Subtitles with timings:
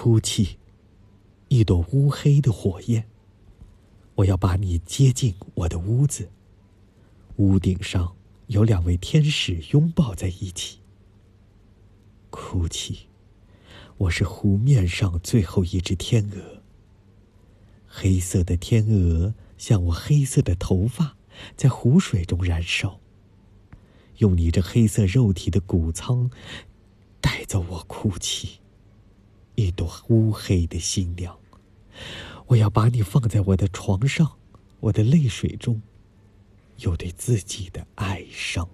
[0.00, 0.58] 哭泣，
[1.48, 3.08] 一朵乌黑的火焰。
[4.14, 6.30] 我要把你接进我的屋子。
[7.38, 8.14] 屋顶上
[8.46, 10.78] 有两位天使拥抱在一起。
[12.30, 13.08] 哭泣，
[13.96, 16.62] 我是湖面上最后一只天鹅。
[17.88, 21.16] 黑色的天鹅像我黑色的头发，
[21.56, 23.00] 在湖水中燃烧。
[24.18, 26.30] 用你这黑色肉体的谷仓，
[27.20, 28.57] 带走我哭泣。
[29.60, 31.36] 一朵乌黑的新娘，
[32.46, 34.34] 我要把你放在我的床上，
[34.78, 35.82] 我的泪水中，
[36.76, 38.68] 有对自己的哀伤。